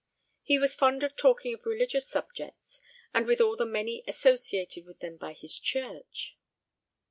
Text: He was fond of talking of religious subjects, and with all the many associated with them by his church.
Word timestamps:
He 0.41 0.57
was 0.57 0.73
fond 0.73 1.03
of 1.03 1.15
talking 1.15 1.53
of 1.53 1.63
religious 1.63 2.09
subjects, 2.09 2.81
and 3.13 3.27
with 3.27 3.39
all 3.39 3.55
the 3.55 3.67
many 3.67 4.03
associated 4.07 4.83
with 4.83 4.99
them 4.99 5.15
by 5.15 5.33
his 5.33 5.59
church. 5.59 6.35